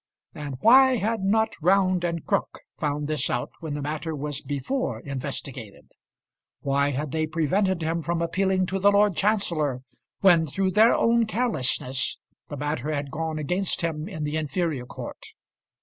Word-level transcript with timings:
And 0.33 0.55
why 0.61 0.95
had 0.95 1.21
not 1.21 1.53
Round 1.61 2.03
and 2.03 2.25
Crook 2.25 2.61
found 2.79 3.07
this 3.07 3.29
out 3.29 3.51
when 3.59 3.75
the 3.75 3.83
matter 3.83 4.15
was 4.15 4.41
before 4.41 4.99
investigated? 5.01 5.89
Why 6.61 6.89
had 6.89 7.11
they 7.11 7.27
prevented 7.27 7.83
him 7.83 8.01
from 8.01 8.19
appealing 8.19 8.65
to 8.65 8.79
the 8.79 8.89
Lord 8.89 9.15
Chancellor 9.15 9.81
when, 10.21 10.47
through 10.47 10.71
their 10.71 10.95
own 10.95 11.27
carelessness, 11.27 12.17
the 12.49 12.57
matter 12.57 12.91
had 12.91 13.11
gone 13.11 13.37
against 13.37 13.81
him 13.81 14.07
in 14.09 14.23
the 14.23 14.37
inferior 14.37 14.87
court? 14.87 15.21